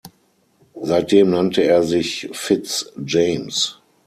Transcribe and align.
Seitdem 0.81 1.29
nannte 1.29 1.61
er 1.61 1.83
sich 1.83 2.27
Fitz 2.33 2.91
James. 3.05 3.79